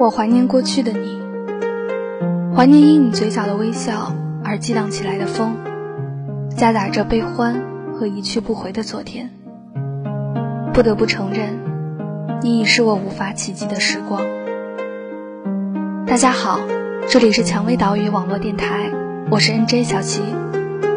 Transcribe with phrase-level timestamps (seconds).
[0.00, 1.22] 我怀念过去的你，
[2.54, 5.54] 怀念因你嘴角的微笑而激荡起来的风，
[6.56, 9.30] 夹杂着悲欢和一去不回的昨天。
[10.72, 11.60] 不得不承认，
[12.42, 14.20] 你已是我无法企及的时光。
[16.06, 16.58] 大家好，
[17.06, 18.90] 这里是蔷薇岛屿网络电台，
[19.30, 20.22] 我是 N J 小琪，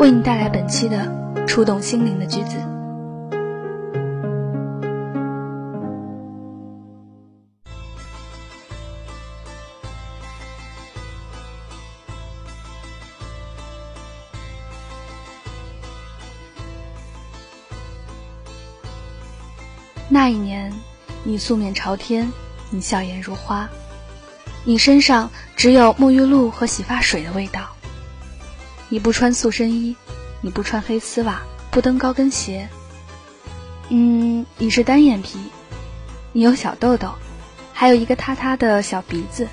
[0.00, 2.56] 为你带来本期的触动心灵的句子。
[21.38, 22.32] 素面朝天，
[22.70, 23.68] 你笑颜如花，
[24.64, 27.70] 你身上只有沐浴露和洗发水的味道。
[28.88, 29.96] 你不穿塑身衣，
[30.40, 32.68] 你不穿黑丝袜，不蹬高跟鞋。
[33.88, 35.38] 嗯，你是单眼皮，
[36.32, 37.14] 你有小痘痘，
[37.72, 39.48] 还有一个塌塌的小鼻子。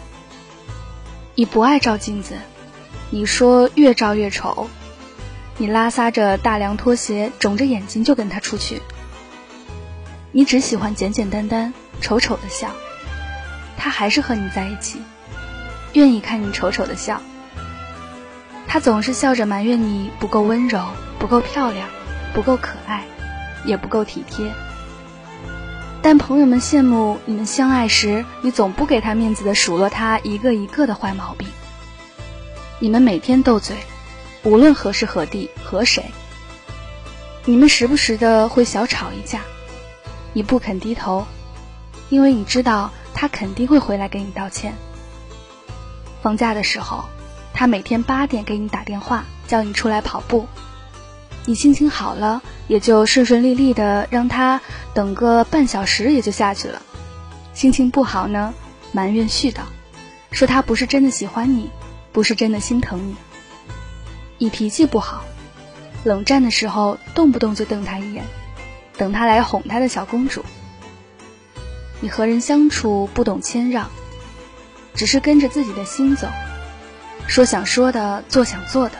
[1.35, 2.35] 你不爱照镜子，
[3.09, 4.69] 你说越照越丑。
[5.57, 8.81] 你拉撒着大凉拖鞋，肿着眼睛就跟他出去。
[10.33, 12.69] 你只喜欢简简单单、丑丑的笑，
[13.77, 15.01] 他还是和你在一起，
[15.93, 17.21] 愿意看你丑丑的笑。
[18.67, 20.85] 他总是笑着埋怨你不够温柔、
[21.17, 21.87] 不够漂亮、
[22.33, 23.05] 不够可爱，
[23.63, 24.51] 也不够体贴。
[26.01, 31.47] 但朋友们羡慕你们相爱时，你总不给他面子的数落他一个一个的坏毛病。
[32.79, 33.75] 你们每天斗嘴，
[34.43, 36.11] 无论何时何地和谁，
[37.45, 39.39] 你们时不时的会小吵一架。
[40.33, 41.25] 你不肯低头，
[42.09, 44.73] 因为你知道他肯定会回来给你道歉。
[46.21, 47.05] 放假的时候，
[47.53, 50.47] 他每天八点给你打电话，叫你出来跑步。
[51.45, 54.59] 你心情好了，也就顺顺利利的让他
[54.93, 56.81] 等个半小时，也就下去了。
[57.53, 58.53] 心情不好呢，
[58.91, 59.59] 埋怨絮叨，
[60.31, 61.69] 说他不是真的喜欢你，
[62.11, 63.15] 不是真的心疼你。
[64.37, 65.23] 你脾气不好，
[66.03, 68.25] 冷战的时候动不动就瞪他一眼。
[68.97, 70.43] 等他来哄他的小公主。
[72.01, 73.89] 你和人相处不懂谦让，
[74.93, 76.27] 只是跟着自己的心走，
[77.27, 78.95] 说想说的，做想做的。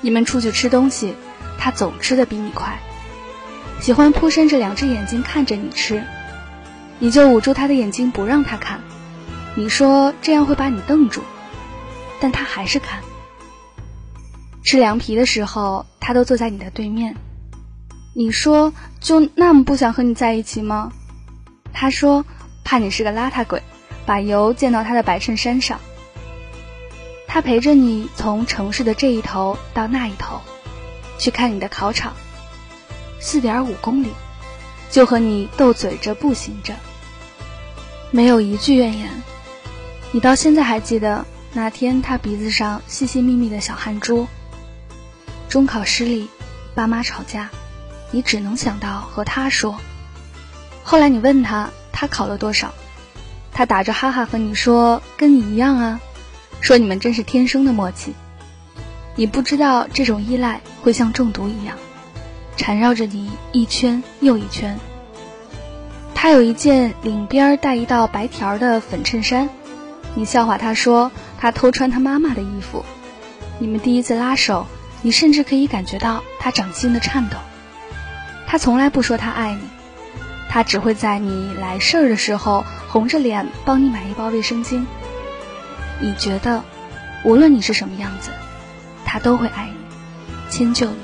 [0.00, 1.14] 你们出去吃东西，
[1.58, 2.78] 他总吃的比你快，
[3.80, 6.02] 喜欢扑伸着两只眼睛看着你吃，
[6.98, 8.80] 你就捂住他的眼睛不让他看。
[9.54, 11.22] 你说这样会把你瞪住，
[12.20, 13.00] 但他还是看。
[14.62, 17.16] 吃凉皮的时候，他都坐在你的对面。
[18.14, 20.92] 你说就那么不想和你在一起吗？
[21.78, 22.24] 他说
[22.64, 23.62] 怕你是个邋遢鬼，
[24.06, 25.78] 把油溅到他的白衬衫上。
[27.28, 30.40] 他陪着你从城市的这一头到那一头，
[31.18, 32.14] 去看你的考场，
[33.20, 34.08] 四点五公里，
[34.90, 36.74] 就和你斗嘴着步行着，
[38.10, 39.10] 没有一句怨言。
[40.12, 44.26] 你到现在还记得那天他鼻子上细细密密的小汗珠。
[45.50, 46.30] 中考失利，
[46.74, 47.50] 爸妈吵架。
[48.12, 49.78] 你只能想到和他说。
[50.88, 52.72] 后来你问他，他考了多少？
[53.50, 56.00] 他打着哈哈和你说：“跟你一样啊。”
[56.62, 58.14] 说你们真是天生的默契。
[59.16, 61.76] 你不知道这种依赖会像中毒一样，
[62.56, 64.78] 缠绕着你一圈又一圈。
[66.14, 69.50] 他有一件领边带一道白条的粉衬衫，
[70.14, 71.10] 你笑话他说
[71.40, 72.84] 他偷穿他妈妈的衣服。
[73.58, 74.68] 你们第一次拉手，
[75.02, 77.38] 你甚至可以感觉到他掌心的颤抖。
[78.46, 79.60] 他从来不说他爱你，
[80.56, 84.86] 他只会在你来事儿的时候红着脸帮你买一包卫生巾。
[86.00, 86.64] 你觉得，
[87.24, 88.30] 无论你是什么样子，
[89.04, 90.96] 他都会爱你，迁就你。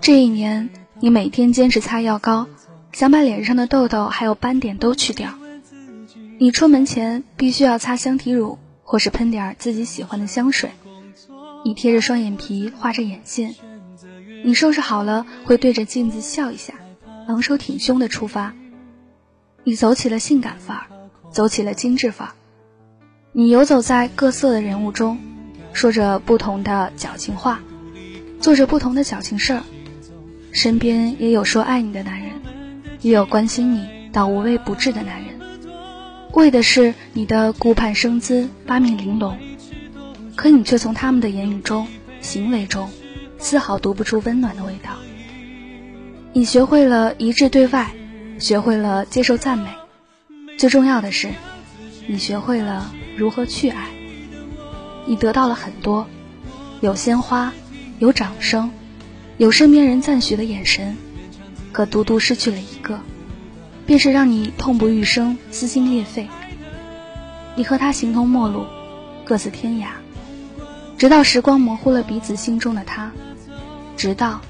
[0.00, 0.70] 这一年，
[1.00, 2.46] 你每天坚持擦药膏，
[2.92, 5.34] 想把脸上的痘痘还有斑点都去掉。
[6.38, 10.70] 你出门前必须要擦香体乳，或是喷点自己喜欢的香水。
[11.64, 13.54] 你贴着双眼皮，画着眼线。
[14.44, 16.74] 你收拾好了，会对着镜子笑一下，
[17.28, 18.54] 昂首挺胸的出发。
[19.62, 20.86] 你走起了性感范儿，
[21.30, 22.34] 走起了精致范儿。
[23.30, 25.18] 你游走在各色的人物中，
[25.72, 27.60] 说着不同的矫情话，
[28.40, 29.62] 做着不同的矫情事儿。
[30.52, 32.30] 身边也有说爱你的男人，
[33.00, 35.40] 也有关心你到无微不至的男人，
[36.32, 39.36] 为的是你的顾盼生姿、八面玲珑。
[40.36, 41.86] 可你却从他们的言语中、
[42.20, 42.90] 行为中，
[43.38, 44.92] 丝毫读不出温暖的味道。
[46.32, 47.92] 你学会了一致对外，
[48.38, 49.68] 学会了接受赞美，
[50.56, 51.30] 最重要的是，
[52.06, 52.90] 你学会了。
[53.14, 53.88] 如何去爱？
[55.06, 56.06] 你得到了很多，
[56.80, 57.52] 有鲜花，
[57.98, 58.70] 有掌声，
[59.36, 60.96] 有身边人赞许的眼神，
[61.72, 63.00] 可独独失去了一个，
[63.84, 66.28] 便是让你痛不欲生、撕心裂肺。
[67.54, 68.64] 你和他形同陌路，
[69.24, 69.86] 各自天涯，
[70.96, 73.12] 直到时光模糊了彼此心中的他，
[73.96, 74.40] 直到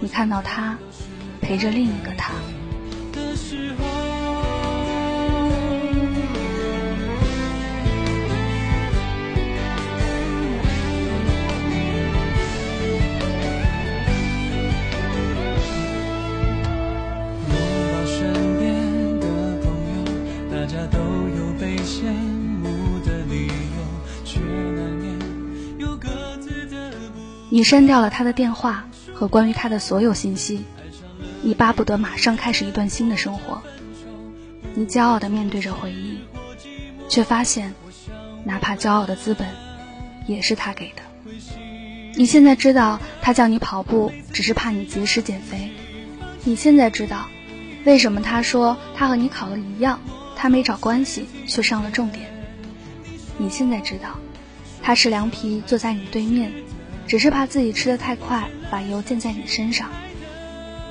[0.00, 0.78] 你看到他
[1.40, 2.32] 陪着另一个他。
[27.50, 30.64] 你删掉了他的电话和关于他的所有信息，
[31.42, 33.62] 你巴不得马上开始一段新的生活。
[34.74, 36.18] 你骄傲地面对着回忆，
[37.08, 37.74] 却发现，
[38.44, 39.48] 哪怕骄傲的资本，
[40.26, 41.02] 也是他给的。
[42.14, 45.70] 你现在知道他叫你跑步只是怕你节食减肥，
[46.44, 47.28] 你现在知道，
[47.84, 50.00] 为什么他说他和你考了一样，
[50.36, 52.28] 他没找关系却上了重点。
[53.38, 54.18] 你现在知道，
[54.82, 56.52] 他是凉皮坐在你对面。
[57.08, 59.88] 只是怕自己吃的太快，把油溅在你身上。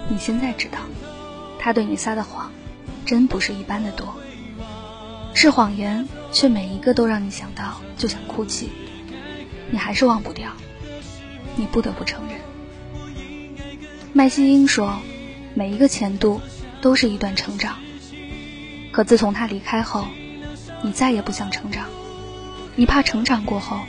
[0.09, 0.79] 你现在知道，
[1.59, 2.51] 他对你撒的谎，
[3.05, 4.15] 真不是一般的多。
[5.35, 8.71] 是谎言，却每一个都让你想到就想哭泣。
[9.69, 10.53] 你还是忘不掉，
[11.55, 12.39] 你不得不承认。
[14.11, 14.97] 麦西英说，
[15.53, 16.41] 每一个前度
[16.81, 17.77] 都是一段成长。
[18.91, 20.07] 可自从他离开后，
[20.81, 21.85] 你再也不想成长。
[22.75, 23.81] 你怕成长过后，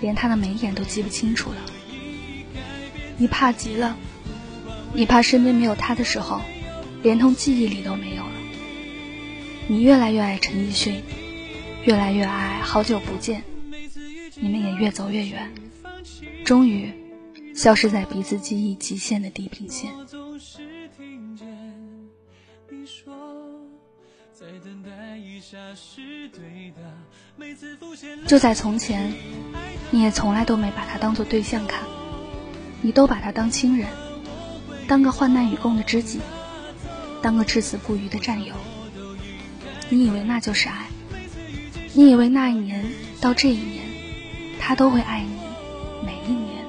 [0.00, 1.56] 连他的眉眼都记不清楚了。
[3.16, 3.96] 你怕极了，
[4.92, 6.40] 你怕身边没有他的时候，
[7.02, 8.32] 连同记忆里都没有了。
[9.68, 11.02] 你越来越爱陈奕迅，
[11.84, 13.44] 越来越爱好久不见，
[14.34, 15.52] 你们也越走越远，
[16.44, 16.92] 终于
[17.54, 19.92] 消失在彼此记忆极限的地平线。
[28.26, 29.12] 就在从前，
[29.90, 31.80] 你也从来都没把他当做对象看。
[32.84, 33.88] 你都把他当亲人，
[34.86, 36.20] 当个患难与共的知己，
[37.22, 38.52] 当个至死不渝的战友。
[39.88, 40.88] 你以为那就是爱？
[41.94, 42.84] 你以为那一年
[43.22, 43.86] 到这一年，
[44.60, 46.62] 他都会爱你每一年？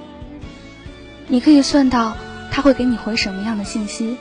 [1.28, 2.16] 你可以算到
[2.50, 4.16] 他会给你回什么样的信息，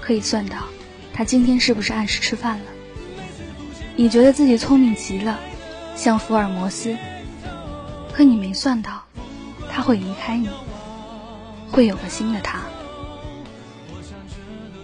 [0.00, 0.68] 可以算到
[1.12, 2.64] 他今天是不是按时吃饭了。
[3.96, 5.40] 你觉得自己聪明极了，
[5.96, 6.96] 像福尔摩斯，
[8.12, 9.02] 可你没算到
[9.68, 10.48] 他会离开你。
[11.70, 12.60] 会有个新的他，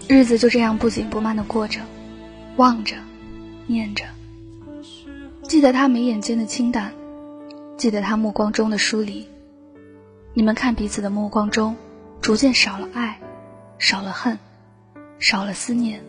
[0.09, 1.81] 日子就这样不紧不慢的过着，
[2.57, 2.97] 望着，
[3.67, 4.05] 念着，
[5.43, 6.93] 记得他眉眼间的清淡，
[7.77, 9.27] 记得他目光中的疏离。
[10.35, 11.77] 你们看彼此的目光中，
[12.21, 13.19] 逐渐少了爱，
[13.79, 14.39] 少了恨，
[15.19, 16.03] 少了思念，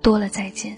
[0.00, 0.76] 多了再见。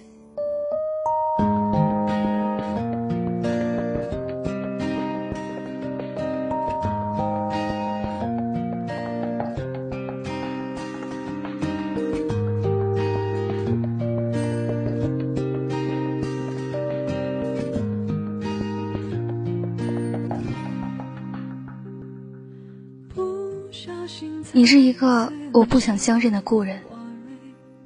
[24.52, 26.82] 你是一个我不想相认的故人，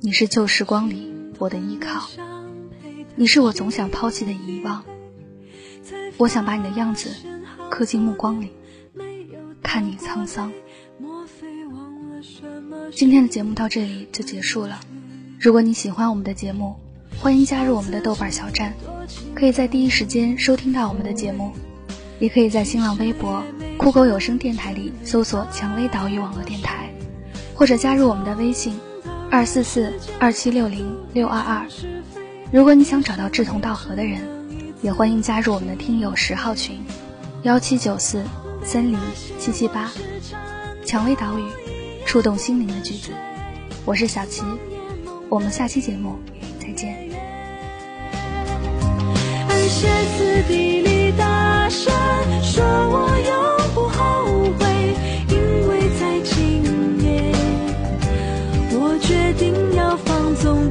[0.00, 2.08] 你是旧时光里我的依靠，
[3.16, 4.85] 你是我总想抛弃的遗忘。
[6.16, 7.11] 我想把你的样子
[7.70, 8.50] 刻进目光里，
[9.62, 10.52] 看你沧桑。
[12.92, 14.80] 今天的节目到这里就结束了。
[15.38, 16.76] 如果你喜欢我们的节目，
[17.20, 18.75] 欢迎加入我们的豆瓣小站，
[19.35, 21.52] 可以在第一时间收听到我们的节目。
[22.18, 23.42] 也可以在新浪微博、
[23.76, 26.90] 酷狗有声电台里搜索“蔷薇岛屿网络电台”，
[27.54, 28.78] 或者加入我们的微信：
[29.30, 31.66] 二四四二七六零六二二。
[32.50, 34.20] 如果你想找到志同道合的人，
[34.82, 36.84] 也欢迎加入我们的听友十号群：
[37.42, 38.25] 幺七九四
[38.64, 38.98] 三零
[39.38, 39.90] 七七八。
[40.84, 41.42] 蔷薇岛屿，
[42.06, 43.12] 触动心灵的句子。
[43.84, 44.42] 我是小齐，
[45.28, 46.18] 我们下期节目
[46.58, 46.96] 再见。
[50.48, 51.12] 地里
[51.68, 51.92] 大声
[52.42, 53.30] 说，我永
[53.75, 54.64] 不后悔，
[55.28, 55.37] 因
[55.68, 56.64] 为在今
[57.04, 57.30] 夜，
[58.72, 60.70] 我决定要放纵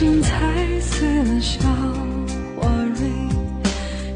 [0.00, 0.30] 心踩
[0.80, 1.60] 碎了小
[2.56, 3.06] 花蕊，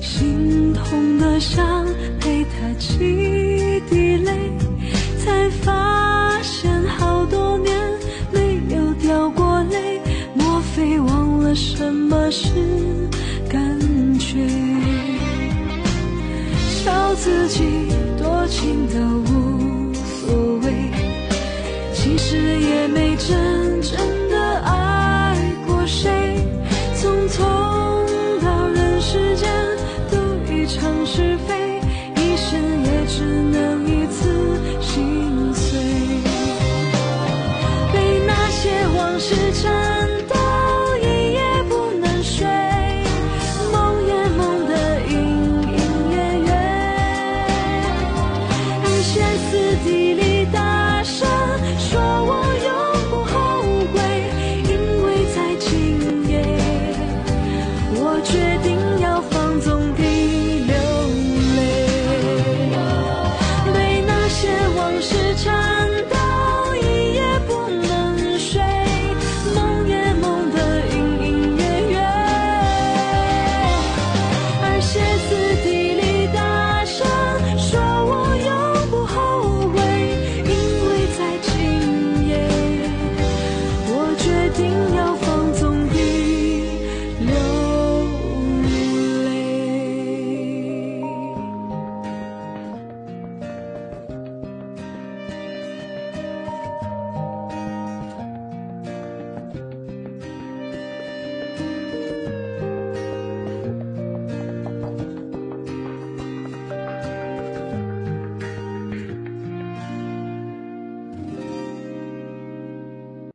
[0.00, 1.84] 心痛的想
[2.18, 2.96] 陪它几
[3.90, 4.32] 滴泪，
[5.18, 7.76] 才发现好多年
[8.32, 10.00] 没有掉过泪，
[10.32, 12.48] 莫非忘了什么是
[13.46, 13.60] 感
[14.18, 14.38] 觉？
[16.66, 17.62] 笑自己
[18.16, 20.72] 多情的无所谓。
[21.92, 23.73] 其实也没真